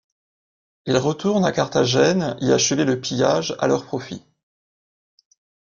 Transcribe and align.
Ils 0.87 0.97
retournent 0.97 1.45
à 1.45 1.51
Carthagène 1.51 2.35
y 2.41 2.51
achever 2.53 2.85
le 2.85 2.99
pillage, 2.99 3.55
à 3.59 3.67
leur 3.67 3.85
profit. 3.85 4.23